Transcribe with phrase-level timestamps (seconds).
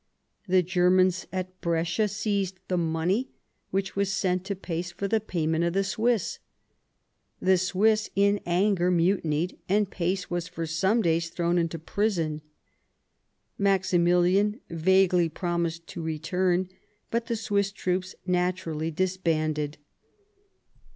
[0.47, 3.29] The Glermans at Brescia seized the money
[3.69, 6.39] which was sent to Pace for the payment of the Swiss.
[7.39, 12.41] The Swiss in anger muti nied, and Pace was for some days thrown into prison.
[13.59, 16.67] Maximilian vaguely promised to return,
[17.11, 17.37] but th«.
[17.39, 19.77] Swiss troops naturally disbanded.